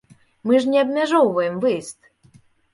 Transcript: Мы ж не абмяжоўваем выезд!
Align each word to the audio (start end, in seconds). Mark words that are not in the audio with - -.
Мы 0.51 0.61
ж 0.63 0.71
не 0.75 0.79
абмяжоўваем 0.85 1.63
выезд! 1.69 2.13